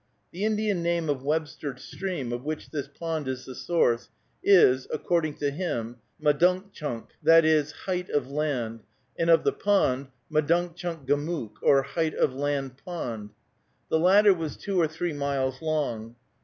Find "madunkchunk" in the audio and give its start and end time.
6.19-7.09, 10.31-11.05